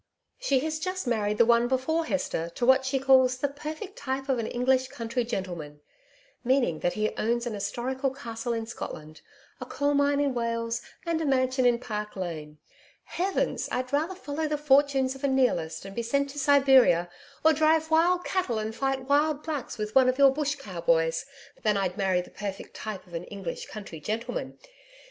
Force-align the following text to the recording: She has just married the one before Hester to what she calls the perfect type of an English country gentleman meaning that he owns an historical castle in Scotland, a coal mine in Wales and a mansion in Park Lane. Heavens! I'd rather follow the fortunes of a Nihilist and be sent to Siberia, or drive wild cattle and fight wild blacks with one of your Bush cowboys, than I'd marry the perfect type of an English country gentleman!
She 0.39 0.61
has 0.61 0.79
just 0.79 1.05
married 1.05 1.37
the 1.37 1.45
one 1.45 1.67
before 1.67 2.07
Hester 2.07 2.49
to 2.55 2.65
what 2.65 2.85
she 2.85 2.97
calls 2.97 3.37
the 3.37 3.47
perfect 3.47 3.97
type 3.97 4.29
of 4.29 4.39
an 4.39 4.47
English 4.47 4.87
country 4.87 5.23
gentleman 5.23 5.79
meaning 6.43 6.79
that 6.79 6.93
he 6.93 7.13
owns 7.17 7.45
an 7.45 7.53
historical 7.53 8.09
castle 8.09 8.51
in 8.51 8.65
Scotland, 8.65 9.21
a 9.59 9.65
coal 9.67 9.93
mine 9.93 10.19
in 10.19 10.33
Wales 10.33 10.81
and 11.05 11.21
a 11.21 11.25
mansion 11.27 11.67
in 11.67 11.77
Park 11.77 12.15
Lane. 12.15 12.57
Heavens! 13.03 13.69
I'd 13.71 13.93
rather 13.93 14.15
follow 14.15 14.47
the 14.47 14.57
fortunes 14.57 15.13
of 15.13 15.23
a 15.23 15.27
Nihilist 15.27 15.85
and 15.85 15.95
be 15.95 16.01
sent 16.01 16.31
to 16.31 16.39
Siberia, 16.39 17.07
or 17.45 17.53
drive 17.53 17.91
wild 17.91 18.23
cattle 18.25 18.57
and 18.57 18.75
fight 18.75 19.07
wild 19.07 19.43
blacks 19.43 19.77
with 19.77 19.93
one 19.93 20.09
of 20.09 20.17
your 20.17 20.31
Bush 20.31 20.55
cowboys, 20.55 21.27
than 21.61 21.77
I'd 21.77 21.95
marry 21.95 22.21
the 22.21 22.31
perfect 22.31 22.73
type 22.73 23.05
of 23.05 23.13
an 23.13 23.25
English 23.25 23.67
country 23.67 23.99
gentleman! 23.99 24.57